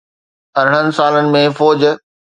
[0.61, 1.81] ارڙهن سالن ۾ فوج